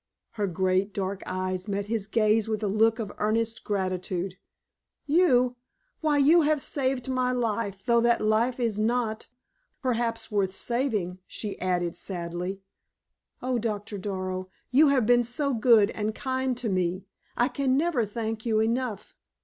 [0.31, 4.35] Her great, dark eyes met his gaze with a look of earnest gratitude.
[5.05, 5.57] "You?
[5.99, 9.27] Why, you have saved my life, though that life is not,
[9.79, 12.63] perhaps, worth saving," she added, sadly.
[13.43, 17.05] "Oh, Doctor Darrow, you have been so good and kind to me!
[17.37, 19.13] I can never thank you enough!